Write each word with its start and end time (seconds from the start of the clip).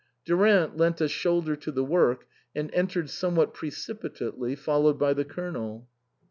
Durant 0.25 0.75
lent 0.77 0.99
a 0.99 1.07
shoulder 1.07 1.55
to 1.57 1.71
the 1.71 1.83
work 1.83 2.25
and 2.55 2.73
entered 2.73 3.07
somewhat 3.11 3.53
precipitately, 3.53 4.55
followed 4.55 4.97
by 4.97 5.13
the 5.13 5.25
Colonel. 5.25 5.87